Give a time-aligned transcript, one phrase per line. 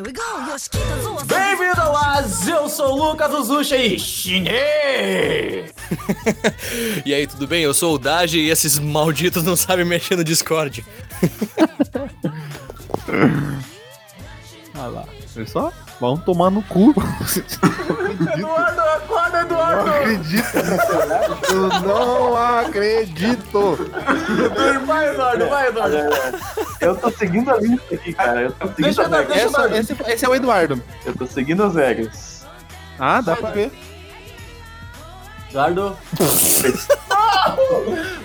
[0.00, 5.72] Bem-vindo ao As, eu sou o Lucas Uzucha e chinês!
[7.04, 7.62] e aí, tudo bem?
[7.64, 10.84] Eu sou o Daji e esses malditos não sabem mexer no Discord.
[14.76, 15.04] Olha lá.
[15.34, 16.94] Pessoal, vão tomar no cu.
[18.36, 19.86] Eduardo, acorda, Eduardo!
[19.86, 20.58] Não acredito
[21.50, 23.90] Eu não acredito.
[24.86, 25.96] Vai, Eduardo, vai, Eduardo.
[26.80, 28.42] Eu tô seguindo a lista aqui, cara.
[28.42, 29.38] Eu tô seguindo Deixa as eu- regras.
[29.38, 30.82] eu- Essa- esse, esse é o Eduardo.
[31.04, 32.46] Eu tô seguindo as regras.
[32.98, 33.70] Ah, dá pra ver.
[35.50, 35.96] Eduardo.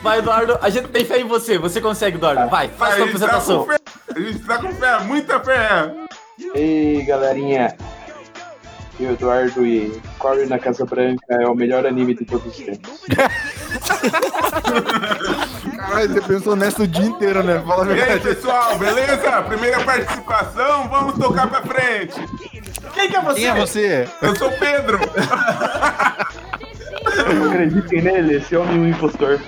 [0.02, 0.58] Vai, Eduardo.
[0.62, 1.58] A gente tem fé em você.
[1.58, 2.50] Você consegue, Eduardo.
[2.50, 3.68] Vai, faz sua A gente tá apresentação.
[4.16, 5.94] A gente tá com fé, muita fé.
[6.54, 7.76] Ei, galerinha.
[9.00, 13.02] Eu, Eduardo e Corey na Casa Branca é o melhor anime de todos os tempos.
[15.78, 17.62] Caralho, você pensou nessa o dia inteiro, né?
[17.66, 18.36] Fala a E aí, verdade.
[18.36, 19.42] pessoal, beleza?
[19.44, 22.16] Primeira participação, vamos tocar pra frente.
[22.94, 23.40] Quem que é você?
[23.40, 24.08] Quem é você?
[24.22, 25.00] Eu sou o Pedro.
[27.48, 29.40] Acreditem nele, esse homem é um impostor.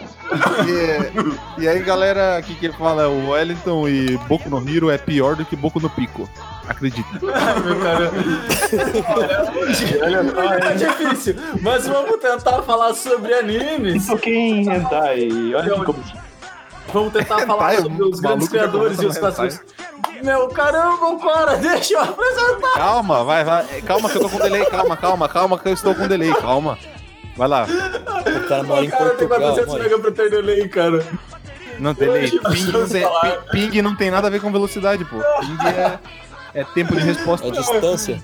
[1.58, 5.36] E, e aí, galera, aqui que fala o Wellington e Boku no Hero é pior
[5.36, 6.28] do que Boku no Pico.
[6.68, 7.08] Acredita.
[7.22, 8.12] Meu cara.
[10.04, 14.08] Olha É difícil, mas vamos tentar falar sobre animes.
[14.08, 15.30] Toquei em hentai.
[15.56, 16.04] Olha como...
[16.94, 19.60] Vamos tentar falar sobre os grandes criadores e os clássicos.
[20.24, 22.74] Meu caramba, cara, deixa eu apresentar.
[22.76, 23.66] Calma, vai, vai.
[23.82, 24.66] Calma que eu tô com delay.
[24.66, 26.34] Calma, calma, calma que eu estou com delay.
[26.34, 26.78] Calma.
[27.36, 27.66] Vai lá.
[27.66, 29.54] O cara mora em cara tem Portugal.
[29.56, 29.84] 400 mora.
[29.84, 31.06] mega pra ter delay, cara.
[31.80, 32.32] Não, delay.
[32.32, 33.20] Ping tem, falar.
[33.52, 35.18] pi- ping não tem nada a ver com velocidade, pô.
[35.18, 36.00] Ping é,
[36.56, 37.48] é tempo de resposta.
[37.48, 38.24] É distância.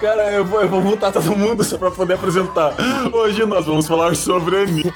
[0.00, 2.74] Cara, eu vou, eu vou multar todo mundo só pra poder apresentar.
[3.12, 4.92] Hoje nós vamos falar sobre animes.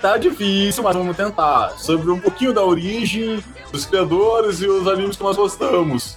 [0.00, 1.70] Tá difícil, mas vamos tentar.
[1.78, 6.16] Sobre um pouquinho da origem, dos criadores e os animes que nós gostamos.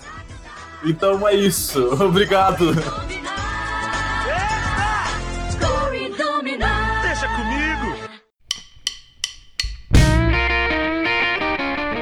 [0.84, 1.80] Então é isso.
[2.04, 2.74] Obrigado.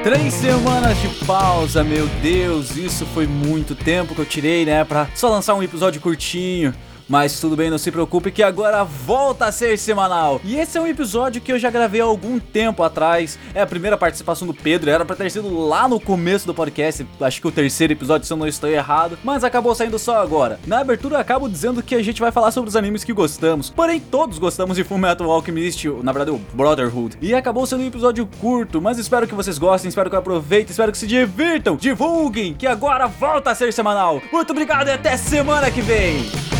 [0.02, 5.06] Três semanas de pausa, meu Deus, isso foi muito tempo que eu tirei, né, pra
[5.14, 6.74] só lançar um episódio curtinho.
[7.10, 10.40] Mas tudo bem, não se preocupe que agora volta a ser semanal.
[10.44, 13.36] E esse é um episódio que eu já gravei há algum tempo atrás.
[13.52, 17.04] É a primeira participação do Pedro, era pra ter sido lá no começo do podcast,
[17.20, 20.60] acho que o terceiro episódio, se eu não estou errado, mas acabou saindo só agora.
[20.68, 23.70] Na abertura eu acabo dizendo que a gente vai falar sobre os animes que gostamos,
[23.70, 27.18] porém todos gostamos de Fullmetal Alchemist, na verdade o Brotherhood.
[27.20, 30.92] E acabou sendo um episódio curto, mas espero que vocês gostem, espero que aproveitem, espero
[30.92, 34.22] que se divirtam, divulguem, que agora volta a ser semanal.
[34.32, 36.59] Muito obrigado e até semana que vem!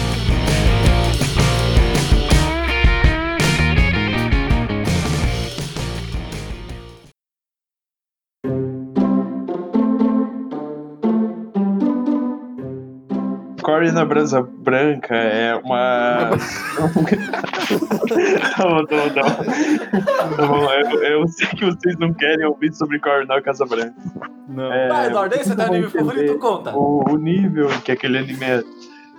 [13.70, 16.30] Corey na Brasa Branca é uma.
[18.58, 19.28] não, não, não.
[20.48, 23.94] não eu, eu sei que vocês não querem ouvir sobre Corey na Casa Branca.
[24.48, 24.72] Não.
[24.72, 25.12] É, Vai, esse
[25.52, 26.36] é teu vocês anime favorito?
[26.38, 26.76] Conta.
[26.76, 28.60] O, o nível que aquele anime é.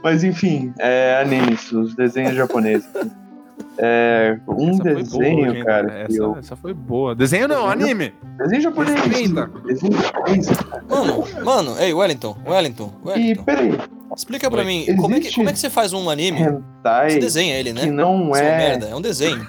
[0.04, 2.90] Mas enfim, é animes, os desenhos japoneses.
[3.78, 5.88] É, um desenho, boa, cara.
[6.06, 7.16] que Essa, eu- essa foi boa.
[7.16, 8.14] Desenho não, anime.
[8.38, 9.02] Desenho japonês.
[9.02, 9.36] Desenho
[10.02, 10.48] japonês.
[10.90, 13.44] Mano, mano, ei, Wellington, Wellington, E Wellington.
[13.44, 13.80] peraí,
[14.16, 16.42] Explica pra mim, como é, que, como é que você faz um anime?
[16.42, 17.82] hentai Você desenha ele, né?
[17.82, 19.48] que não Seu é merda, é um desenho.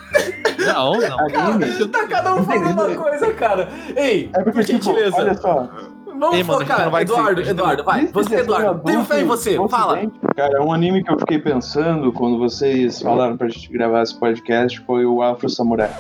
[0.59, 1.19] Não, não.
[1.41, 1.89] anime.
[1.91, 3.69] Tá cada um falando uma coisa, cara.
[3.97, 5.17] Ei, É porque, por tipo, gentileza.
[5.17, 5.69] olha só,
[6.15, 6.89] Vamos Ei, mano, focar.
[6.89, 8.05] vai Eduardo, ser- Eduardo, vai.
[8.05, 9.57] Esse Você, Eduardo, tenho fé em você.
[9.69, 9.99] Fala.
[10.37, 14.79] Cara, um anime que eu fiquei pensando quando vocês falaram pra gente gravar esse podcast
[14.87, 15.91] foi o Afro Samurai.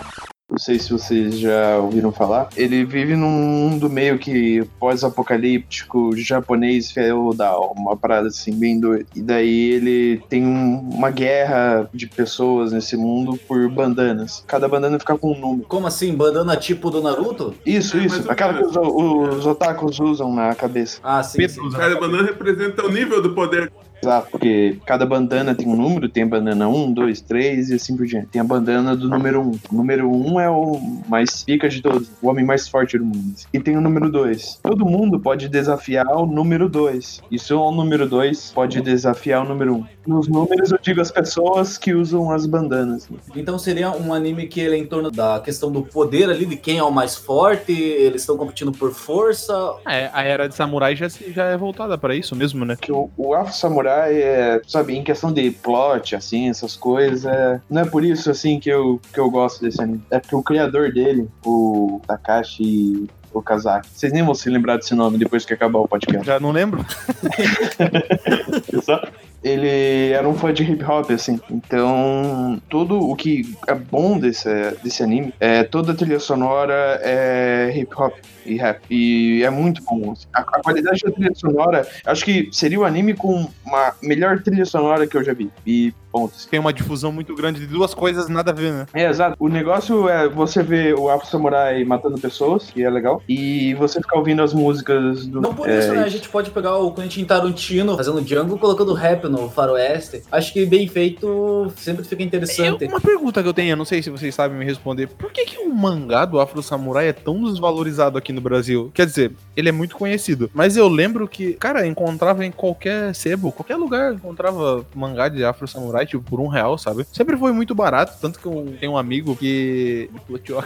[0.53, 2.51] Não sei se vocês já ouviram falar.
[2.55, 9.07] Ele vive num mundo meio que pós-apocalíptico, japonês feudal, uma parada assim, bem doida.
[9.17, 14.45] E daí ele tem um- uma guerra de pessoas nesse mundo por bandanas.
[14.47, 15.67] Cada bandana fica com um número.
[15.69, 17.55] Como assim, bandana tipo do Naruto?
[17.65, 18.31] Isso, É, isso.
[18.31, 20.99] Aquela que os, os otakus usam na cabeça.
[21.03, 21.49] Ah, sim.
[21.49, 21.71] Sim.
[21.71, 23.73] Cada banana representa o nível do poder.
[24.03, 27.97] Exato, porque cada bandana tem um número, tem a bandana 1, 2, 3 e assim
[27.97, 28.27] por diante.
[28.27, 29.51] Tem a bandana do número 1.
[29.71, 33.35] O número 1 é o mais pica de todos, o homem mais forte do mundo.
[33.53, 34.59] E tem o número 2.
[34.61, 37.23] Todo mundo pode desafiar o número 2.
[37.31, 39.85] E só o número 2 pode desafiar o número 1.
[40.07, 43.09] Nos números eu digo as pessoas que usam as bandanas.
[43.37, 46.57] Então seria um anime que ele é em torno da questão do poder ali, de
[46.57, 49.53] quem é o mais forte, eles estão competindo por força.
[49.87, 52.77] É, a era de samurai já, se- já é voltada pra isso mesmo, né?
[52.81, 57.61] Que o, o Afro Samurai é, sabe, em questão de plot, assim, essas coisas, é,
[57.71, 60.03] não é por isso, assim, que eu, que eu gosto desse anime.
[60.11, 63.89] É porque o criador dele, o Takashi o Kazaki.
[63.95, 66.27] Vocês nem vão se lembrar desse nome depois que acabar o podcast.
[66.27, 66.85] Já não lembro.
[68.73, 69.11] Exato.
[69.43, 71.41] Ele era um fã de hip hop, assim.
[71.51, 74.49] Então, tudo o que é bom desse,
[74.83, 78.15] desse anime é toda a trilha sonora é hip hop
[78.47, 78.81] e rap.
[78.91, 80.15] E é muito bom.
[80.33, 84.65] A, a qualidade da trilha sonora, acho que seria o anime com uma melhor trilha
[84.65, 85.51] sonora que eu já vi.
[85.67, 86.35] E ponto.
[86.51, 88.87] Tem uma difusão muito grande de duas coisas nada a ver, né?
[88.93, 89.37] É, exato.
[89.39, 94.01] O negócio é você ver o Afro Samurai matando pessoas, que é legal, e você
[94.01, 95.41] ficar ouvindo as músicas do.
[95.41, 96.05] Não por é, isso, né?
[96.05, 100.23] A gente pode pegar o Quentin Tarantino fazendo Django colocando rap no faroeste.
[100.31, 102.85] Acho que bem feito sempre fica Eu, interessante.
[102.85, 105.09] uma pergunta que eu tenho, eu não sei se vocês sabem me responder.
[105.09, 108.91] Por que, que o mangá do Afro Samurai é tão desvalorizado aqui no Brasil?
[108.93, 110.51] Quer dizer, ele é muito conhecido.
[110.53, 115.67] Mas eu lembro que, cara, encontrava em qualquer sebo, qualquer lugar, encontrava mangá de Afro
[115.67, 117.07] Samurai, tipo, por um real, sabe?
[117.13, 118.17] Sempre foi muito barato.
[118.21, 120.11] Tanto que eu tenho um amigo que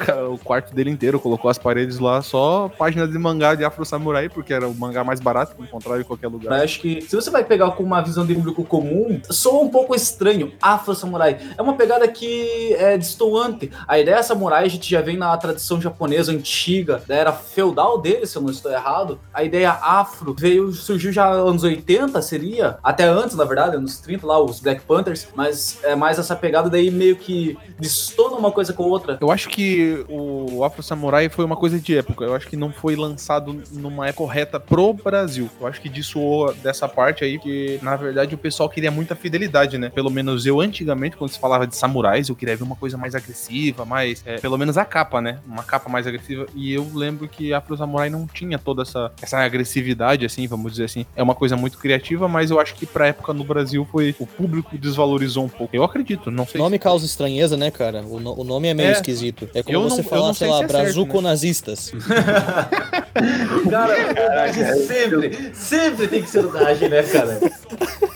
[0.05, 3.85] ca- o quarto dele inteiro, colocou as paredes lá, só páginas de mangá de Afro
[3.85, 6.51] Samurai, porque era o mangá mais barato que encontrava em qualquer lugar.
[6.51, 9.69] Mas acho que se você vai pegar com uma visão de público comum, soa um
[9.69, 10.53] pouco estranho.
[10.61, 11.39] Afro Samurai.
[11.57, 13.71] É uma pegada que é destoante.
[13.87, 18.27] A ideia samurai a gente já vem na tradição japonesa antiga, da era feudal dele,
[18.27, 19.19] se eu não estou errado.
[19.33, 22.79] A ideia afro veio, surgiu já nos anos 80, seria?
[22.83, 25.26] Até antes, na verdade, anos 30 lá, os Black Panthers.
[25.35, 29.19] Mas é mais essa pegada daí meio que destona uma coisa com outra.
[29.21, 32.25] Eu acho que o Afro Samurai foi uma coisa de época.
[32.25, 35.49] Eu acho que não foi lançado numa época correta pro Brasil.
[35.61, 39.79] Eu acho que dissoou dessa parte aí, que na verdade o pessoal queria muita fidelidade,
[39.79, 39.91] né?
[39.91, 43.15] Pelo menos eu, antigamente, quando se falava de samurais, eu queria ver uma coisa mais
[43.15, 44.23] agressiva, mais.
[44.27, 45.39] é, pelo menos a capa, né?
[45.47, 46.47] Uma capa mais agressiva.
[46.55, 50.85] E eu lembro que Afro Samurai não tinha toda essa, essa agressividade, assim, vamos dizer
[50.85, 51.07] assim.
[51.15, 54.15] É uma coisa muito criativa, mas eu acho que pra época no Brasil foi.
[54.19, 54.77] O público
[55.19, 55.75] desvalorizou um pouco.
[55.75, 58.03] Eu acredito, não O sei nome causa estranheza, né, cara?
[58.03, 58.93] O, no- o nome é meio É.
[58.93, 59.49] esquisito.
[59.55, 61.93] É como Eu você não- falar, sei sei lá, se é certo, brazuco-nazistas.
[63.71, 67.41] Cara, verdade, sempre, sempre tem que ser o Daji, né, cara?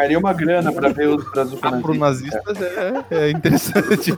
[0.00, 1.78] Pagaria uma grana pra ver os brazucanazistas.
[1.84, 4.14] Afro-nazistas é, é interessante.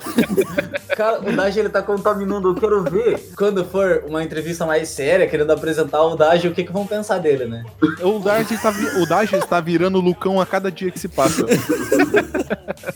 [0.97, 2.51] Cara, o Daji ele tá contaminando.
[2.51, 6.63] Eu quero ver quando for uma entrevista mais séria, querendo apresentar o Daji, o que,
[6.63, 7.65] que vão pensar dele, né?
[8.01, 11.45] O Daji tá, vi- o Daji está virando Lucão a cada dia que se passa.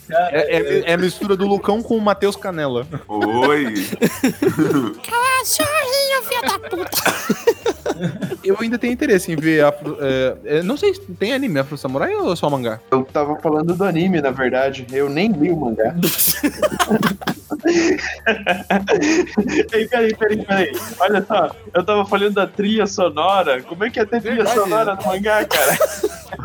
[0.09, 2.87] É, é- é a mistura do Lucão com o Matheus Canela.
[3.07, 3.73] Oi.
[8.43, 9.97] Eu ainda tenho interesse em ver Afro.
[9.99, 12.76] é, é, não sei se tem anime Afro Samurai ou só mangá.
[12.91, 14.85] Eu tava falando do anime, na verdade.
[14.91, 15.95] Eu nem li o mangá.
[19.73, 20.71] Ei, peraí, peraí, peraí.
[20.99, 23.61] Olha só, eu tava falando da trilha sonora.
[23.63, 24.59] Como é que é ter trilha Verdade.
[24.59, 25.77] sonora no mangá, cara?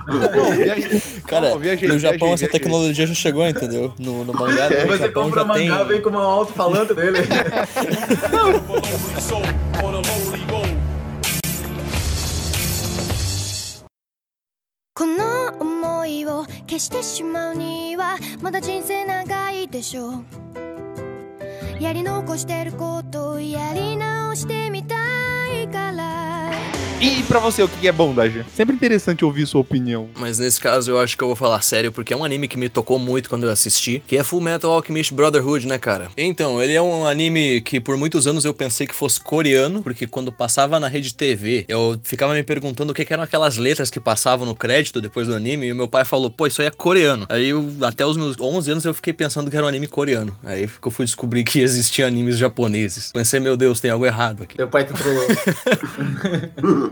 [0.07, 2.61] Não, Cara, não, viajei, no Japão viajei, essa viajei.
[2.61, 3.93] tecnologia já chegou, entendeu?
[3.99, 5.87] No, no mangá, no Você Japão compra já mangá, tem...
[5.89, 7.19] vem com uma alto-falante dele.
[8.67, 10.53] こ
[16.83, 20.25] してしまうにはまだ人生長いでしょう。
[21.81, 24.97] やり残してることをやり直してみた
[25.63, 26.32] いから。
[27.03, 28.45] E pra você, o que é bom, Daji?
[28.55, 30.09] Sempre interessante ouvir sua opinião.
[30.17, 32.57] Mas nesse caso eu acho que eu vou falar sério, porque é um anime que
[32.57, 36.11] me tocou muito quando eu assisti, que é Full Metal Alchemist Brotherhood, né, cara?
[36.17, 40.07] Então, ele é um anime que por muitos anos eu pensei que fosse coreano, porque
[40.07, 43.91] quando passava na rede TV, eu ficava me perguntando o que, que eram aquelas letras
[43.91, 46.69] que passavam no crédito depois do anime, e o meu pai falou, pô, isso aí
[46.69, 47.27] é coreano.
[47.29, 50.39] Aí eu, até os meus 11 anos eu fiquei pensando que era um anime coreano.
[50.45, 53.11] Aí eu fui descobrir que existiam animes japoneses.
[53.11, 54.57] Pensei, meu Deus, tem algo errado aqui.
[54.57, 55.27] Meu pai te trollou.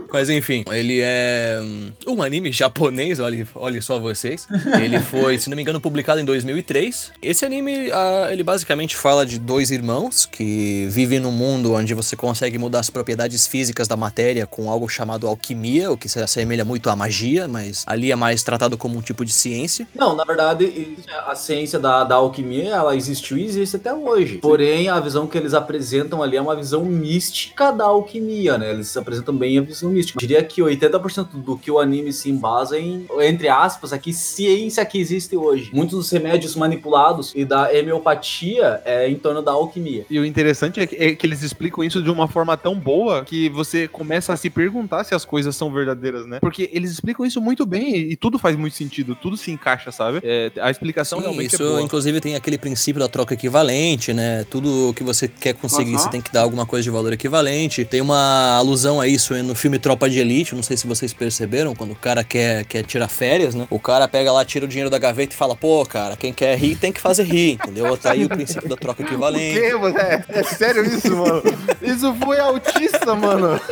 [0.11, 4.47] Mas enfim, ele é hum, um anime japonês, olha, olha só vocês.
[4.81, 7.11] Ele foi, se não me engano, publicado em 2003.
[7.21, 12.15] Esse anime, ah, ele basicamente fala de dois irmãos que vivem num mundo onde você
[12.15, 16.65] consegue mudar as propriedades físicas da matéria com algo chamado alquimia, o que se assemelha
[16.65, 19.87] muito à magia, mas ali é mais tratado como um tipo de ciência.
[19.93, 24.37] Não, na verdade, a ciência da, da alquimia, ela existiu e existe até hoje.
[24.37, 28.71] Porém, a visão que eles apresentam ali é uma visão mística da alquimia, né?
[28.71, 30.17] Eles apresentam bem a visão mística.
[30.17, 34.85] Eu diria que 80% do que o anime se embasa em, entre aspas, aqui, ciência
[34.85, 35.71] que existe hoje.
[35.73, 40.05] Muitos dos remédios manipulados e da homeopatia é em torno da alquimia.
[40.09, 43.23] E o interessante é que, é que eles explicam isso de uma forma tão boa
[43.25, 46.39] que você começa a se perguntar se as coisas são verdadeiras, né?
[46.39, 49.91] Porque eles explicam isso muito bem e, e tudo faz muito sentido, tudo se encaixa,
[49.91, 50.19] sabe?
[50.23, 51.81] É, a explicação Sim, realmente isso é boa.
[51.81, 54.45] inclusive tem aquele princípio da troca equivalente, né?
[54.49, 57.83] Tudo que você quer conseguir, você tem que dar alguma coisa de valor equivalente.
[57.83, 61.13] Tem uma uma alusão a isso no filme Tropa de Elite, não sei se vocês
[61.13, 63.67] perceberam, quando o cara quer, quer tirar férias, né?
[63.69, 66.57] O cara pega lá, tira o dinheiro da gaveta e fala, pô, cara, quem quer
[66.57, 67.95] rir tem que fazer rir, entendeu?
[67.97, 69.59] Tá aí o princípio da troca O equivalente.
[69.59, 69.97] quê, mano?
[69.97, 71.41] É, é sério isso, mano?
[71.81, 73.59] Isso foi autista, mano.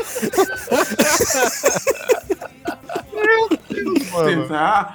[3.13, 3.98] Meu Deus,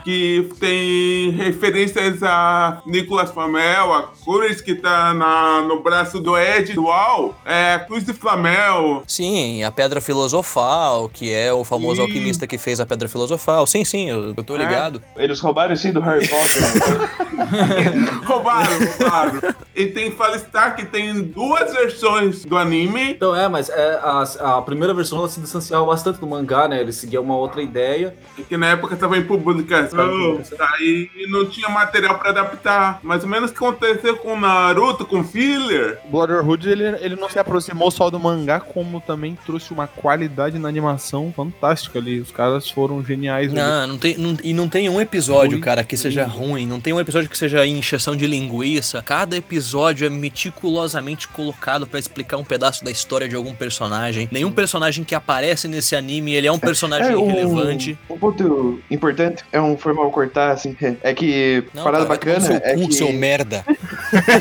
[0.04, 6.72] que tem referências a Nicolas Flamel, a cores que tá na, no braço do Ed
[6.72, 9.02] dual, é Cruz de Flamel.
[9.06, 12.02] Sim, a Pedra Filosofal, que é o famoso Sim.
[12.02, 13.66] alquimista que fez a Pedra Filosofal.
[13.66, 15.02] Sim, sim, eu, eu tô ligado.
[15.16, 16.62] Eles roubaram sim do Harry Potter.
[18.26, 19.54] roubaram, roubaram.
[19.74, 23.10] E tem Falistar que tem duas versões do anime.
[23.10, 26.80] Então é, mas é, a, a primeira versão ela se distanciava bastante do mangá, né?
[26.80, 28.14] Ele seguia uma outra ideia.
[28.48, 33.00] Que na época tava em publicação, aí não tinha material pra adaptar.
[33.02, 35.98] Mais ou menos o que aconteceu com Naruto, com Filler.
[36.10, 40.68] Brotherhood, ele, ele não se aproximou só do mangá, como também trouxe uma qualidade na
[40.68, 42.20] animação fantástica ali.
[42.20, 43.48] Os caras foram geniais.
[43.48, 43.56] ali.
[43.60, 46.66] Não, não tem, não- e não tem um episódio, cara, que seja ruim.
[46.66, 49.02] Não tem um episódio que seja encheção de linguiça.
[49.02, 54.28] Cada episódio é meticulosamente colocado pra explicar um pedaço da história de algum personagem.
[54.30, 57.98] Nenhum personagem que aparece nesse anime, ele é um personagem É, um, relevante.
[58.08, 62.40] um ponto importante é um formal cortar, assim, é que Não, parada cara, no bacana
[62.40, 62.94] seu é cu, que...
[62.94, 63.64] seu merda.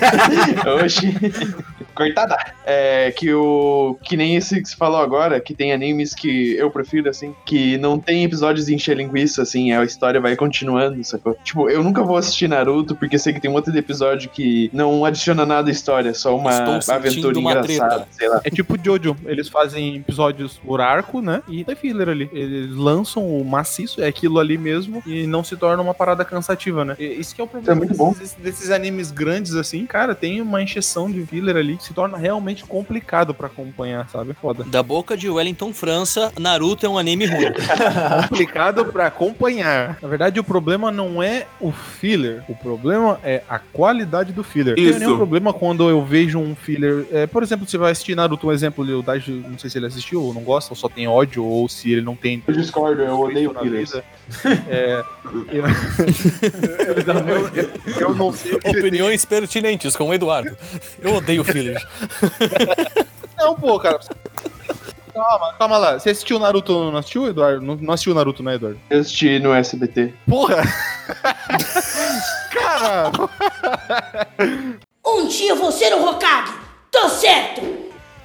[0.83, 1.13] Oxi.
[1.93, 2.37] Cortada.
[2.65, 3.97] É que o.
[4.03, 7.77] Que nem esse que você falou agora, que tem animes que eu prefiro, assim, que
[7.77, 11.37] não tem episódios de encher linguiça, assim, a história vai continuando, sacou?
[11.43, 15.05] Tipo, eu nunca vou assistir Naruto porque sei que tem um outro episódio que não
[15.05, 18.07] adiciona nada à história, é só uma Estou aventura uma engraçada, treta.
[18.11, 18.41] sei lá.
[18.43, 21.41] É tipo Jojo, eles fazem episódios por arco, né?
[21.47, 22.29] E tem filler ali.
[22.33, 26.85] Eles lançam o maciço, é aquilo ali mesmo, e não se torna uma parada cansativa,
[26.85, 26.95] né?
[26.99, 28.11] E Isso que é o problema muito bom.
[28.13, 32.63] desses, desses animes grandes assim, cara, tem uma encheção de filler ali se torna realmente
[32.63, 34.33] complicado pra acompanhar, sabe?
[34.41, 34.63] Foda.
[34.63, 37.47] Da boca de Wellington França, Naruto é um anime ruim.
[38.29, 39.97] complicado pra acompanhar.
[40.01, 44.75] Na verdade, o problema não é o filler, o problema é a qualidade do filler.
[44.77, 44.91] Não Isso.
[44.97, 47.05] tem nenhum problema quando eu vejo um filler.
[47.11, 49.85] é, por exemplo, você vai assistir Naruto, um exemplo, o Daji, não sei se ele
[49.87, 52.41] assistiu ou não gosta, ou só tem ódio, ou se ele não tem.
[52.47, 53.93] Eu discordo, eu odeio fillers.
[54.69, 55.65] É, eu, eu,
[57.27, 57.63] eu-
[58.09, 58.53] eu não sei.
[58.65, 60.55] Opiniões pertinentes com o Eduardo.
[61.01, 63.05] Eu odeio fillers.
[63.37, 63.99] Não, pô, cara.
[65.13, 65.99] Calma, calma lá.
[65.99, 67.61] Você assistiu Naruto, não assistiu, Eduardo?
[67.63, 68.79] Não, não assistiu Naruto, né, Eduardo?
[68.89, 70.11] Eu assisti no SBT.
[70.27, 70.63] Porra!
[72.49, 73.11] cara!
[75.05, 76.53] Um dia eu vou ser um Hokage.
[76.89, 77.61] Tô certo.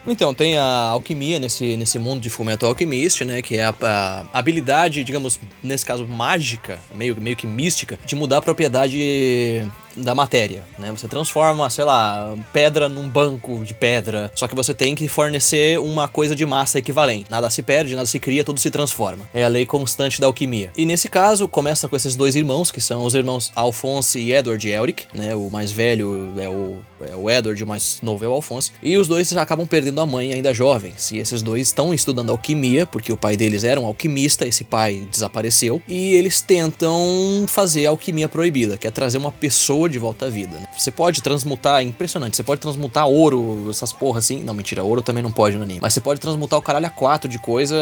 [0.07, 3.43] Então, tem a alquimia nesse, nesse mundo de Fullmetal Alchemist, né?
[3.43, 8.38] Que é a, a habilidade, digamos, nesse caso, mágica, meio, meio que mística, de mudar
[8.38, 10.90] a propriedade da matéria, né?
[10.90, 15.78] Você transforma, sei lá, pedra num banco de pedra, só que você tem que fornecer
[15.78, 17.30] uma coisa de massa equivalente.
[17.30, 19.28] Nada se perde, nada se cria, tudo se transforma.
[19.35, 20.71] É a lei constante da alquimia.
[20.76, 24.68] E nesse caso, começa com esses dois irmãos, que são os irmãos Alphonse e Edward
[24.68, 25.35] Elric, né?
[25.35, 28.73] O mais velho é o, é o Edward, o mais novo é o Alphonse.
[28.83, 31.11] E os dois acabam perdendo a mãe ainda jovens.
[31.11, 35.07] E esses dois estão estudando alquimia, porque o pai deles era um alquimista, esse pai
[35.11, 35.83] desapareceu.
[35.88, 40.30] E eles tentam fazer a alquimia proibida, que é trazer uma pessoa de volta à
[40.30, 40.56] vida.
[40.56, 40.66] né?
[40.76, 44.42] Você pode transmutar, é impressionante, você pode transmutar ouro, essas porra assim.
[44.42, 45.80] Não, mentira, ouro também não pode no anime.
[45.82, 47.76] Mas você pode transmutar o caralho a quatro de coisa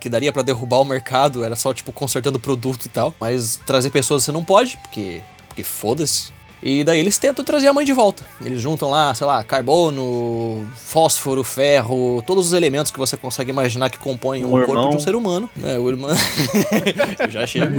[0.00, 3.12] que daria pra derrubar o mercado, era só tipo consertando produto e tal.
[3.20, 5.20] Mas trazer pessoas você não pode, porque.
[5.48, 6.32] Porque foda-se.
[6.62, 8.22] E daí eles tentam trazer a mãe de volta.
[8.44, 13.88] Eles juntam lá, sei lá, carbono, fósforo, ferro, todos os elementos que você consegue imaginar
[13.88, 14.90] que compõem Um o corpo irmão.
[14.90, 15.48] de um ser humano.
[15.62, 16.10] É, o irmão.
[17.18, 17.74] Eu já chego.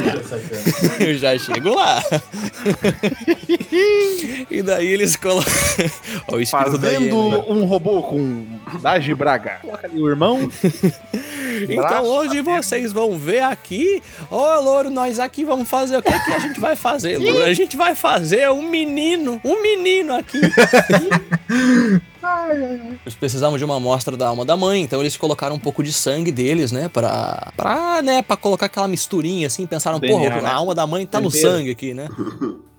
[0.99, 2.03] Eu já chego lá.
[4.49, 5.51] e daí eles colocam.
[6.27, 7.15] Ó, Fazendo hiena.
[7.47, 8.45] um robô com
[8.81, 9.59] Daji Braga.
[9.61, 10.49] Coloca ali o irmão.
[11.69, 14.01] Então hoje vocês vão ver aqui.
[14.29, 17.43] Ô, Louro, nós aqui vamos fazer o que que a gente vai fazer, Louro?
[17.43, 20.41] A gente vai fazer um menino, um menino aqui.
[23.05, 25.91] Eles precisavam de uma amostra da alma da mãe, então eles colocaram um pouco de
[25.91, 30.47] sangue deles, né, pra, pra, né, pra colocar aquela misturinha, assim, pensaram, porra, né?
[30.49, 32.07] a alma da mãe tá no sangue aqui, né.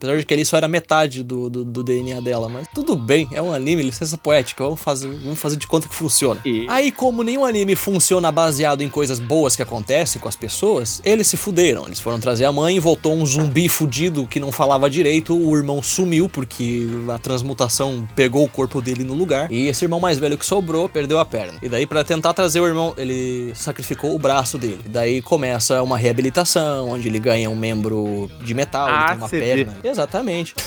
[0.02, 3.28] Apesar de que ali só era metade do, do, do DNA dela, mas tudo bem,
[3.30, 6.40] é um anime, licença poética, vamos fazer, vamos fazer de conta que funciona.
[6.44, 11.00] E- Aí, como nenhum anime funciona baseado em coisas boas que acontecem com as pessoas,
[11.04, 11.86] eles se fuderam.
[11.86, 15.80] Eles foram trazer a mãe, voltou um zumbi fudido que não falava direito, o irmão
[15.80, 16.84] sumiu porque
[17.14, 19.31] a transmutação pegou o corpo dele no lugar.
[19.50, 21.58] E esse irmão mais velho que sobrou perdeu a perna.
[21.62, 24.80] E daí, pra tentar trazer o irmão, ele sacrificou o braço dele.
[24.84, 29.16] E daí começa uma reabilitação, onde ele ganha um membro de metal, ele Ah, tem
[29.18, 29.64] uma CD.
[29.64, 29.76] perna.
[29.84, 30.54] Exatamente.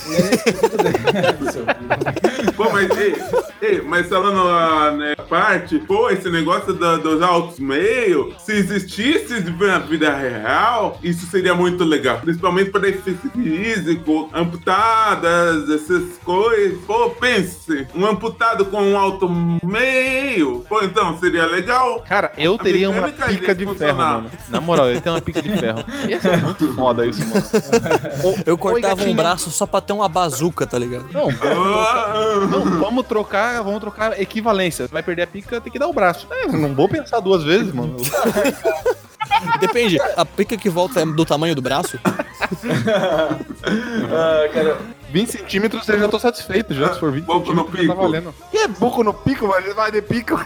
[2.55, 3.15] Pô, mas, ei,
[3.61, 9.41] ei, mas falando a né, parte, pô, esse negócio da- dos altos meios, se existisse
[9.59, 12.19] na vida real, isso seria muito legal.
[12.21, 16.77] Principalmente para deficiência físico, amputadas, essas coisas.
[16.85, 21.99] Pô, pense, um amputado com um alto meio, pô, então seria legal.
[22.07, 24.31] Cara, eu teria uma pica de ferro, mano.
[24.49, 25.83] Na moral, eu tenho uma pica de ferro.
[26.07, 27.43] Ia ser muito foda isso, mano.
[28.45, 31.07] Eu cortava um braço só pra ter uma bazuca, tá ligado?
[31.11, 34.87] Não, Ah, não, vamos trocar, vamos trocar equivalência.
[34.87, 36.27] Vai perder a pica, tem que dar o braço.
[36.31, 37.95] É, não vou pensar duas vezes, mano.
[39.59, 41.99] Depende, a pica que volta é do tamanho do braço?
[43.67, 44.77] Ah, cara,
[45.15, 46.93] 20 centímetros eu já tô satisfeito, já.
[46.93, 47.95] Se for 20 Boco no tá pico.
[47.95, 48.35] valendo.
[48.51, 49.49] Que é boco no pico?
[49.55, 50.35] Ele vai de pico.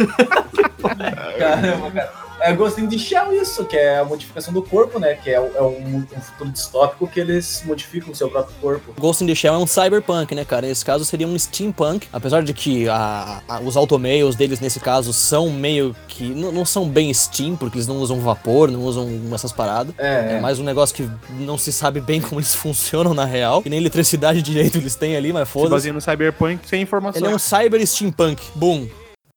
[1.39, 2.28] caramba, cara.
[2.41, 5.13] É Ghost in the Shell isso, que é a modificação do corpo, né?
[5.15, 8.93] Que é, é um, um futuro distópico que eles modificam o seu próprio corpo.
[8.99, 10.67] Ghost in the Shell é um cyberpunk, né, cara?
[10.67, 15.11] Nesse caso seria um steampunk, apesar de que a- a- os automeios deles, nesse caso,
[15.13, 16.23] são meio que.
[16.29, 19.93] não são bem steam, porque eles não usam vapor, não usam essas paradas.
[19.97, 21.09] É, É mais um negócio que
[21.41, 23.61] não se sabe bem como eles funcionam na real.
[23.61, 25.71] Que nem eletricidade direito eles têm ali, mas Se foda-se.
[25.71, 27.21] baseia no Cyberpunk sem informação.
[27.21, 28.41] Ele é um cyber steampunk.
[28.55, 28.87] Boom.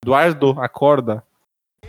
[0.03, 1.23] Eduardo, acorda.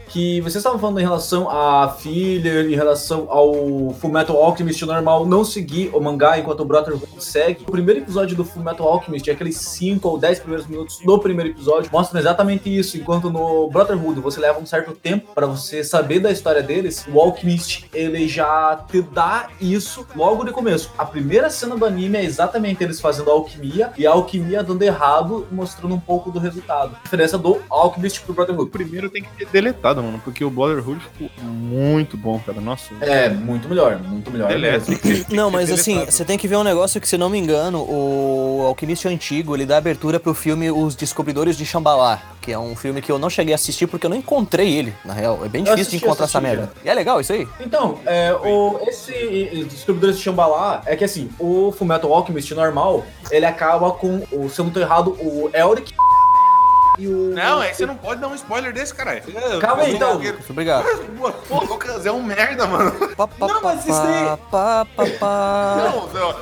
[0.08, 5.44] Que vocês estavam falando em relação a filler, em relação ao Fullmetal Alchemist normal não
[5.44, 7.64] seguir o mangá enquanto o Brotherhood segue.
[7.66, 11.90] O primeiro episódio do Fullmetal Alchemist, aqueles 5 ou 10 primeiros minutos do primeiro episódio,
[11.92, 16.30] mostram exatamente isso, enquanto no Brotherhood você leva um certo tempo para você saber da
[16.30, 20.90] história deles, o Alchemist ele já te dá isso logo de começo.
[20.96, 25.46] A primeira cena do anime é exatamente eles fazendo alquimia e a alquimia dando errado,
[25.50, 26.96] mostrando um pouco do resultado.
[27.00, 28.70] A diferença do Alchemist pro Brotherhood.
[28.70, 29.46] primeiro tem que ter
[29.92, 32.60] mano, porque o Brotherhood ficou muito bom, cara.
[32.60, 32.94] Nossa.
[33.00, 34.48] É, muito melhor, muito melhor.
[34.48, 37.38] Tem Não, que mas assim, você tem que ver um negócio que, se não me
[37.38, 42.58] engano, o Alquimista Antigo, ele dá abertura pro filme Os Descobridores de Shambhala, que é
[42.58, 45.44] um filme que eu não cheguei a assistir porque eu não encontrei ele, na real.
[45.44, 46.72] É bem Eu difícil assisti, de encontrar essa assisti, merda.
[46.84, 47.46] E é legal isso aí?
[47.60, 53.46] Então, é, o, esse Descobridores de Shambhala é que assim, o Fullmetal Alchemist normal, ele
[53.46, 55.92] acaba com, o, se eu não tô errado, o Elric
[56.98, 57.32] e o...
[57.34, 59.22] Não, aí você não pode dar um spoiler desse, caralho.
[59.60, 60.12] Calma aí, então.
[60.50, 60.84] Obrigado.
[61.48, 62.92] Pô, Lucas é um merda, mano.
[63.54, 64.38] Não, mas isso aí-
[65.76, 66.34] Não, não.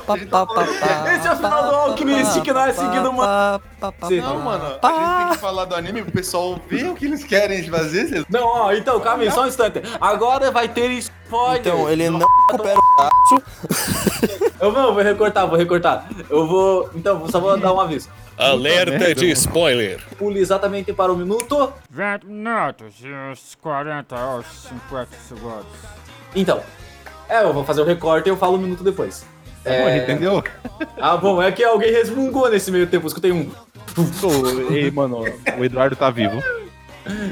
[1.15, 3.61] Esse é o final do Alchemist, que não é seguido uma-
[4.21, 4.79] Não, mano, a gente
[5.25, 8.07] tem que falar do anime pro pessoal ver o que eles querem fazer.
[8.07, 9.81] vocês- Não, ó, então, calma aí, só um instante.
[9.99, 11.59] Agora vai ter spoiler.
[11.59, 12.19] Então, ele não
[12.51, 13.43] recupera o braço.
[14.59, 16.07] Eu não, vou recortar, vou recortar.
[16.29, 16.89] Eu vou...
[16.95, 18.07] Então, só vou dar um aviso.
[18.37, 19.99] Alerta de spoiler.
[20.17, 21.71] Pule exatamente para o minuto...
[21.89, 25.65] 20 minutos e uns 40 aos 50 segundos.
[26.35, 26.61] Então,
[27.29, 29.25] é, eu vou fazer o recorte e eu falo um minuto depois.
[29.63, 30.43] Tá bom, entendeu?
[30.99, 33.49] Ah, bom, é que alguém resmungou nesse meio tempo, eu escutei um...
[34.71, 35.23] Ei, mano,
[35.57, 36.41] o Eduardo tá vivo.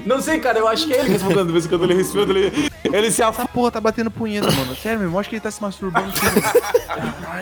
[0.05, 2.29] Não sei, cara, eu acho que é ele respondendo de vez em quando ele respira,
[2.29, 4.75] ele, ele se Essa porra tá batendo punheta, mano.
[4.75, 6.11] Sério mesmo, acho que ele tá se masturbando.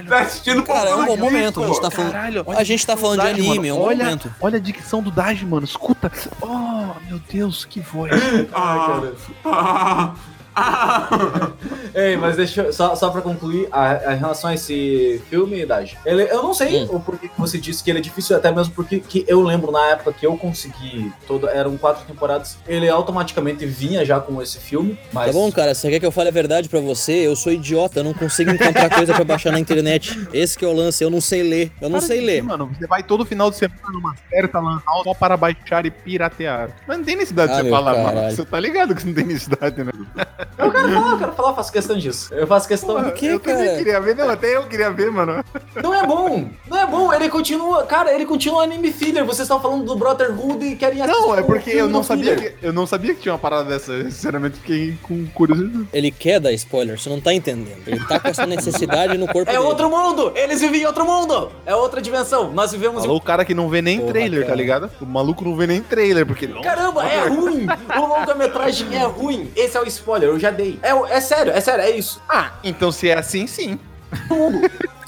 [0.08, 1.63] Tá assistindo Cara, é um bom momento.
[1.63, 3.74] A gente tá falando, Caralho, a gente tá falando de Daj, anime, é mano.
[3.74, 4.34] um bom olha, momento.
[4.39, 5.65] olha a dicção do Daj, mano.
[5.65, 6.12] Escuta.
[6.42, 8.12] Oh, meu Deus, que voz.
[8.54, 9.02] Ah,
[9.46, 10.15] ah, ah.
[11.96, 15.66] Ei, mas deixa eu, só, só pra concluir, a, a- em relação a esse filme,
[15.66, 18.52] Daj, ele, eu não sei o porquê que você disse que ele é difícil, até
[18.52, 22.88] mesmo porque que eu lembro na época que eu consegui, todo, eram quatro temporadas, ele
[22.90, 25.28] automaticamente vinha já com esse filme, mas...
[25.28, 27.12] Tá bom, cara, você quer que eu fale a verdade pra você?
[27.28, 30.18] Eu sou idiota, eu não consigo encontrar coisa pra baixar na internet.
[30.34, 31.72] Esse que é o lance, eu não sei ler.
[31.82, 32.44] Eu não Para sei ler.
[32.44, 35.92] Mano, você vai todo final de semana numa certa lan house só para baixar e
[35.92, 36.70] piratear.
[36.88, 38.06] Mas não tem necessidade Ah, de você falar, mano.
[38.06, 38.36] caralho.
[38.36, 39.92] Você tá ligado que não tem necessidade, né?
[40.58, 42.34] Eu quero falar, eu quero falar, eu faço questão disso.
[42.34, 43.12] Eu faço questão...
[43.12, 43.78] que, eu também cara?
[43.78, 45.43] queria ver, não, até eu queria ver, mano.
[45.82, 49.60] Não é bom, não é bom, ele continua, cara, ele continua anime filler, vocês estão
[49.62, 52.58] falando do Brotherhood e querem assistir Não, é porque eu não do sabia filler.
[52.58, 53.91] que, eu não sabia que tinha uma parada dessa.
[53.91, 55.88] Eu, Sinceramente, fiquei com curiosidade.
[55.93, 57.78] Ele quer dar spoiler, você não tá entendendo.
[57.88, 59.65] Ele tá com essa necessidade no corpo É dele.
[59.65, 60.32] outro mundo!
[60.36, 61.52] Eles vivem em outro mundo!
[61.65, 62.52] É outra dimensão.
[62.52, 64.52] Nós vivemos em Falou o cara que não vê nem Porra, trailer, cara.
[64.52, 64.91] tá ligado?
[65.02, 66.62] O maluco não vê nem trailer, porque não.
[66.62, 67.65] Caramba, é ruim!
[67.97, 69.49] O longa-metragem é ruim.
[69.56, 70.80] Esse é o spoiler, eu já dei.
[70.82, 72.22] É, é sério, é sério, é isso.
[72.30, 73.80] Ah, então se é assim, sim.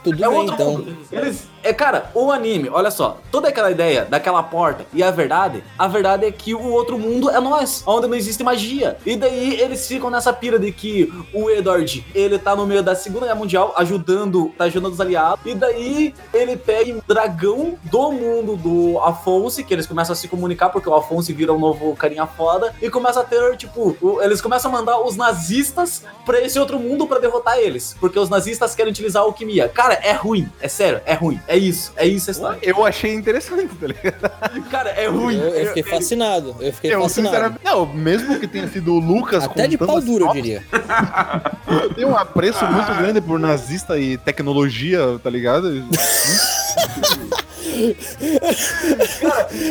[0.03, 0.71] Tudo É bem, outro então.
[0.73, 0.97] mundo.
[1.11, 1.47] Eles.
[1.63, 5.87] É, cara, o anime, olha só, toda aquela ideia daquela porta e a verdade, a
[5.87, 8.97] verdade é que o outro mundo é nós, onde não existe magia.
[9.05, 12.95] E daí eles ficam nessa pira de que o Edward, ele tá no meio da
[12.95, 15.45] Segunda Guerra Mundial ajudando, tá ajudando os aliados.
[15.45, 20.27] E daí ele pega o dragão do mundo do Afonso, que eles começam a se
[20.27, 24.41] comunicar porque o Afonso vira um novo carinha foda e começa a ter, tipo, eles
[24.41, 28.73] começam a mandar os nazistas pra esse outro mundo pra derrotar eles, porque os nazistas
[28.73, 29.69] querem utilizar a alquimia.
[29.69, 31.39] Cara, é ruim, é sério, é ruim.
[31.51, 32.59] É isso, é isso a história.
[32.61, 34.69] Eu achei interessante, tá ligado?
[34.71, 35.37] Cara, é ruim.
[35.37, 36.55] Eu, eu fiquei fascinado.
[36.61, 37.59] Eu fiquei Eu, fascinado.
[37.61, 40.63] não, mesmo que tenha sido o Lucas Até de pau duro, eu diria.
[41.67, 45.67] Eu tenho um apreço muito grande por nazista e tecnologia, tá ligado?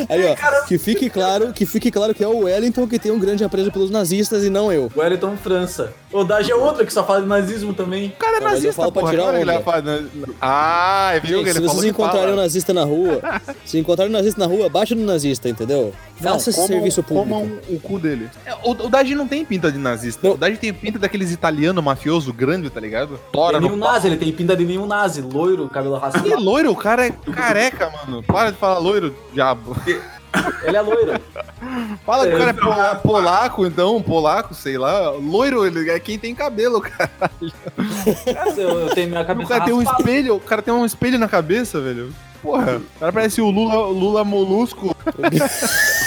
[0.09, 3.19] Aí, ó, que fique claro, que fique claro que é o Wellington que tem um
[3.19, 4.91] grande apreço pelos nazistas e não eu.
[4.95, 5.93] Wellington França.
[6.11, 8.07] O Daj é outro que só fala de nazismo também.
[8.07, 9.13] O cara é eu nazista, falo pra porra.
[9.13, 9.51] tirar ele?
[10.41, 13.21] Ah, viu Gente, que se ele falou vocês encontrarem um nazista na rua,
[13.65, 15.93] se encontrarem um nazista na rua, bate no nazista, entendeu?
[16.21, 17.29] Não, Faça esse serviço público.
[17.29, 18.29] comam o cu dele.
[18.45, 20.27] É, o, o Daji não tem pinta de nazista.
[20.27, 20.35] Não.
[20.35, 23.19] O Daji tem pinta daqueles italiano mafioso grande, tá ligado?
[23.31, 25.21] Tora Ele é no nazi, ele tem pinta de nenhum nazi.
[25.21, 26.39] Loiro, cabelo raspado.
[26.39, 28.21] loiro, o cara é careca, mano.
[28.23, 29.75] Para de falar loiro, diabo.
[30.63, 31.19] ele é loiro.
[32.05, 35.09] Fala que o cara é É, pola- polaco, então, polaco, sei lá.
[35.11, 37.09] Loiro, ele é quem tem cabelo, cara.
[38.57, 41.19] Eu, eu tenho minha O cabeça cara tem um espelho, o cara tem um espelho
[41.19, 42.13] na cabeça, velho.
[42.41, 44.95] Porra, o cara parece o Lula, Lula Molusco.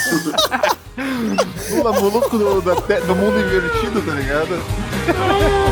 [1.71, 4.55] Lula Molusco do, te- do mundo invertido, tá ligado?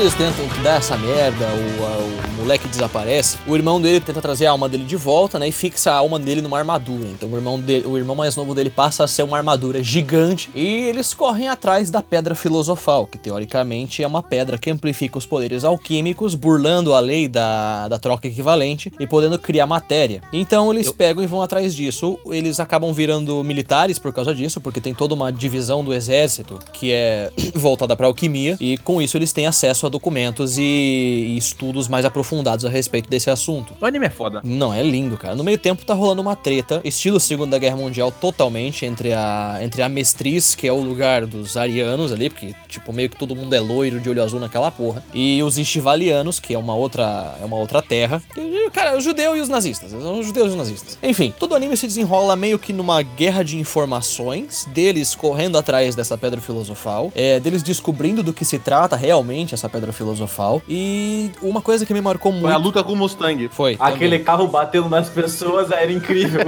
[0.00, 4.50] eles tentam dar essa merda, o, o moleque desaparece, o irmão dele tenta trazer a
[4.50, 5.48] alma dele de volta, né?
[5.48, 7.08] E fixa a alma dele numa armadura.
[7.08, 10.50] Então o irmão, dele, o irmão mais novo dele passa a ser uma armadura gigante.
[10.54, 15.24] E eles correm atrás da pedra filosofal, que teoricamente é uma pedra que amplifica os
[15.24, 20.20] poderes alquímicos, burlando a lei da, da troca equivalente e podendo criar matéria.
[20.30, 22.18] Então eles pegam e vão atrás disso.
[22.26, 26.92] Eles acabam virando militares por causa disso, porque tem toda uma divisão do exército que
[26.92, 28.58] é voltada para alquimia.
[28.60, 33.30] E com isso eles têm acesso a documentos e, estudos mais aprofundados a respeito desse
[33.30, 33.74] assunto.
[33.80, 34.40] O anime é foda.
[34.44, 35.34] Não, é lindo, cara.
[35.34, 39.82] No meio tempo tá rolando uma treta, estilo Segunda Guerra Mundial totalmente, entre a, entre
[39.82, 43.54] a Mestriz, que é o lugar dos arianos ali, porque, tipo, meio que todo mundo
[43.54, 47.44] é loiro de olho azul naquela porra, e os Estivalianos, que é uma outra, é
[47.44, 48.22] uma outra terra.
[48.36, 49.92] E, cara, o judeu e os nazistas.
[49.92, 50.98] Os judeus e os nazistas.
[51.02, 55.94] Enfim, todo o anime se desenrola meio que numa guerra de informações, deles correndo atrás
[55.94, 60.62] dessa pedra filosofal, é, deles descobrindo do que se trata realmente essa pedra filosofal.
[60.66, 62.64] E uma coisa que me marcou Foi a muito.
[62.64, 63.48] luta com o Mustang.
[63.50, 63.76] Foi.
[63.78, 64.24] Aquele também.
[64.24, 66.40] carro batendo nas pessoas era incrível.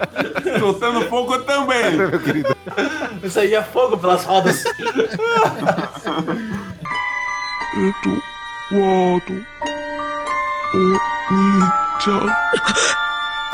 [0.58, 1.90] Soltando fogo também.
[1.96, 2.56] Meu querido.
[3.22, 4.64] Isso aí é fogo pelas rodas.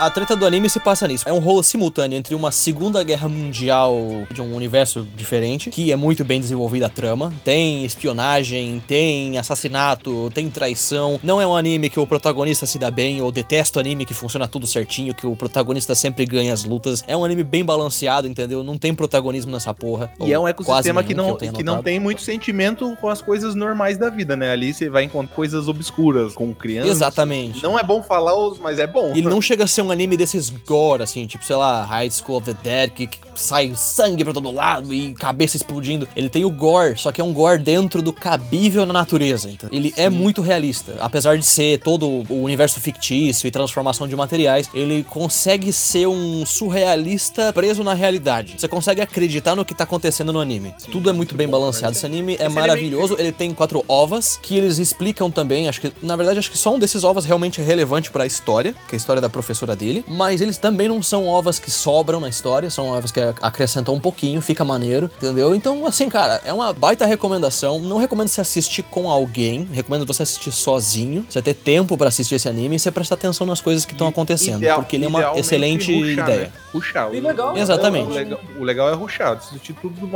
[0.01, 1.29] A treta do anime se passa nisso.
[1.29, 3.97] É um rolo simultâneo entre uma Segunda Guerra Mundial
[4.33, 7.35] de um universo diferente, que é muito bem desenvolvida a trama.
[7.45, 11.19] Tem espionagem, tem assassinato, tem traição.
[11.21, 13.19] Não é um anime que o protagonista se dá bem.
[13.19, 17.03] Eu detesto anime que funciona tudo certinho, que o protagonista sempre ganha as lutas.
[17.09, 18.63] É um anime bem balanceado, entendeu?
[18.63, 20.13] Não tem protagonismo nessa porra.
[20.21, 23.21] E é um Ou ecossistema que não, que, tenha não tem muito sentimento com as
[23.21, 24.53] coisas normais da vida, né?
[24.53, 26.93] Ali você vai encontrar coisas obscuras com crianças.
[26.93, 27.61] Exatamente.
[27.65, 29.11] Não é bom falar, os- mas é bom.
[29.11, 32.39] Ele não chega a ser um anime desses gore, assim, tipo, sei lá, High School
[32.39, 36.09] of the Dead, que, que sai sangue pra todo lado e cabeça explodindo.
[36.17, 39.51] Ele tem o gore, só que é um gore dentro do cabível na natureza.
[39.51, 40.97] Então, ele é muito realista.
[41.01, 46.45] Apesar de ser todo o universo fictício e transformação de materiais, ele consegue ser um
[46.45, 48.55] surrealista preso na realidade.
[48.59, 50.75] Você consegue acreditar no que tá acontecendo no anime.
[50.91, 51.97] Tudo é muito bem balanceado.
[51.97, 53.17] Esse anime é maravilhoso.
[53.19, 55.69] Ele tem quatro ovas que eles explicam também.
[55.69, 58.75] Acho que, na verdade, acho que só um desses ovas realmente é relevante pra história,
[58.89, 60.05] que é a história da professora dele.
[60.07, 64.01] Mas eles também não são ovas que sobram na história, são ovas que acrescentam um
[64.01, 65.55] pouquinho, fica maneiro, entendeu?
[65.55, 67.79] Então, assim, cara, é uma baita recomendação.
[67.79, 72.35] Não recomendo você assistir com alguém, recomendo você assistir sozinho, você ter tempo pra assistir
[72.35, 75.09] esse anime e você prestar atenção nas coisas que estão acontecendo, Ideal- porque ele é
[75.09, 76.41] uma excelente rushar, ideia.
[76.47, 76.53] Né?
[76.73, 77.15] Rushar.
[77.15, 77.57] E legal.
[77.57, 78.11] Exatamente.
[78.11, 80.09] O legal, o legal é rushar, assistir tudo do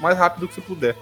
[0.00, 0.96] mais rápido que você puder.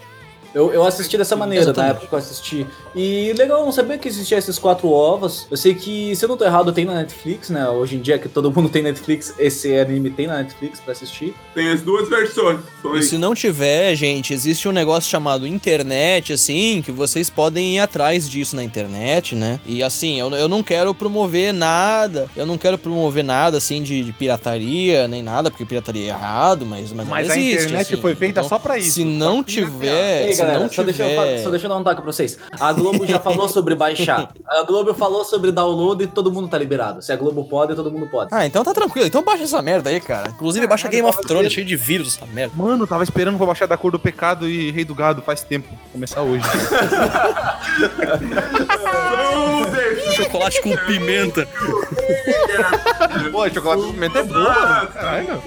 [0.54, 1.86] Eu, eu assisti dessa maneira Exatamente.
[1.88, 2.66] na época que eu assisti.
[2.94, 5.46] E legal, não sabia que existia esses quatro ovos.
[5.50, 7.68] Eu sei que, se eu não tô errado, tem na Netflix, né?
[7.68, 11.34] Hoje em dia que todo mundo tem Netflix, esse anime tem na Netflix pra assistir.
[11.54, 12.60] Tem as duas versões.
[12.96, 17.78] E se não tiver, gente, existe um negócio chamado internet, assim, que vocês podem ir
[17.78, 19.60] atrás disso na internet, né?
[19.64, 24.02] E assim, eu, eu não quero promover nada, eu não quero promover nada, assim, de,
[24.02, 27.92] de pirataria, nem nada, porque pirataria é errado, mas, mas, Mas ela a existe, internet
[27.92, 28.02] assim.
[28.02, 28.92] foi feita Então, só pra isso.
[28.92, 31.84] Se não tiver, Se galera, não só, deixa eu, tiver- só deixa eu dar um
[31.84, 32.38] toque pra vocês.
[32.58, 34.28] A Globo já falou sobre baixar.
[34.46, 37.02] A Globo falou sobre download e todo mundo tá liberado.
[37.02, 38.30] Se a Globo pode, todo mundo pode.
[38.32, 39.06] Ah, então tá tranquilo.
[39.06, 40.30] Então baixa essa merda aí, cara.
[40.30, 42.54] Inclusive, baixa Game of Thrones, cheio de vírus essa merda.
[42.56, 45.68] Mano, tava esperando pra baixar da cor do pecado e rei do gado faz tempo.
[45.92, 46.44] Começar hoje.
[50.14, 51.46] Chocolate com pimenta.
[53.32, 54.88] Pô, chocolate com pimenta é bom, mano.
[54.88, 55.42] Caralho.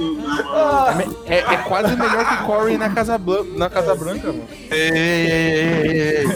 [1.27, 4.47] É, é quase melhor que Corey na Casa, Blan- na casa Branca, mano.
[4.71, 6.27] Ei, ei, ei, ei, ei, ei.